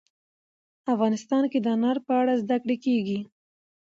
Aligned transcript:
افغانستان 0.93 1.43
کې 1.51 1.59
د 1.61 1.67
انار 1.75 1.97
په 2.07 2.13
اړه 2.21 2.33
زده 2.43 2.55
کړه 2.63 2.75
کېږي. 2.85 3.19